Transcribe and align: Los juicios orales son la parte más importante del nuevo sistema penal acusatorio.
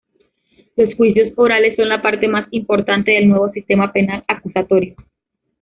Los 0.77 0.95
juicios 0.95 1.31
orales 1.35 1.75
son 1.75 1.87
la 1.89 2.01
parte 2.01 2.27
más 2.27 2.47
importante 2.49 3.11
del 3.11 3.29
nuevo 3.29 3.51
sistema 3.51 3.93
penal 3.93 4.23
acusatorio. 4.27 4.95